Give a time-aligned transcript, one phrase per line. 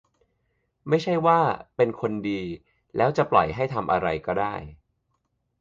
[0.89, 1.39] ไม่ใช่ว่า
[1.75, 2.41] "เป็นคนดี"
[2.97, 4.55] แล้วจะปล่อยให้ทำอะไรก็ได้